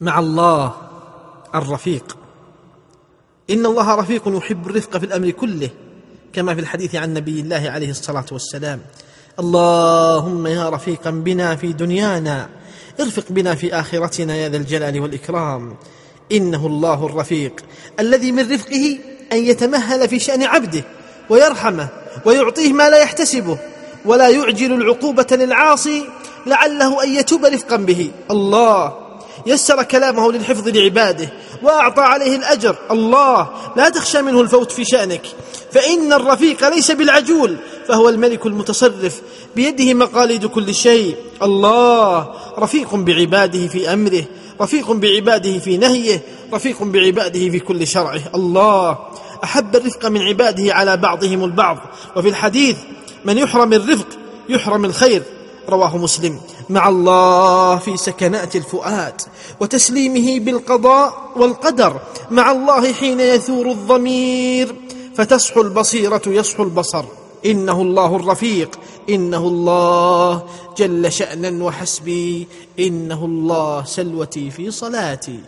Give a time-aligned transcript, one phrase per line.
[0.00, 0.74] مع الله
[1.54, 2.16] الرفيق.
[3.50, 5.70] إن الله رفيق يحب الرفق في الأمر كله
[6.32, 8.80] كما في الحديث عن نبي الله عليه الصلاة والسلام.
[9.38, 12.48] اللهم يا رفيقا بنا في دنيانا
[13.00, 15.76] ارفق بنا في آخرتنا يا ذا الجلال والإكرام.
[16.32, 17.60] إنه الله الرفيق
[18.00, 18.98] الذي من رفقه
[19.32, 20.84] أن يتمهل في شأن عبده
[21.30, 21.88] ويرحمه
[22.24, 23.58] ويعطيه ما لا يحتسبه
[24.04, 26.04] ولا يعجل العقوبة للعاصي
[26.46, 28.10] لعله أن يتوب رفقا به.
[28.30, 29.09] الله
[29.46, 32.76] يسر كلامه للحفظ لعباده وأعطى عليه الأجر.
[32.90, 35.22] الله لا تخشى منه الفوت في شأنك.
[35.72, 37.56] فإن الرفيق ليس بالعجول
[37.88, 39.20] فهو الملك المتصرف.
[39.56, 41.16] بيده مقاليد كل شيء.
[41.42, 44.24] الله رفيق بعباده في أمره
[44.60, 48.20] رفيق بعباده في نهيه رفيق بعباده في كل شرعه.
[48.34, 48.98] الله
[49.44, 51.78] أحب الرفق من عباده على بعضهم البعض.
[52.16, 52.76] وفي الحديث
[53.24, 54.06] من يحرم الرفق
[54.48, 55.22] يحرم الخير.
[55.68, 56.40] رواه مسلم.
[56.70, 59.20] مع الله في سكنات الفؤاد
[59.60, 62.00] وتسليمه بالقضاء والقدر.
[62.30, 64.76] مع الله حين يثور الضمير
[65.14, 67.04] فتصحو البصيرة يصحو البصر.
[67.46, 68.70] إنه الله الرفيق.
[69.10, 70.42] إنه الله
[70.76, 72.48] جل شأنا وحسبي.
[72.78, 75.40] إنه الله سلوتي في صلاتي.